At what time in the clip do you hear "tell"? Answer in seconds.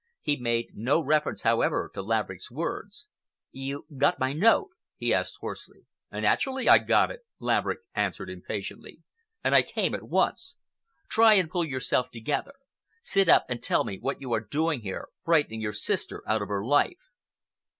13.61-13.83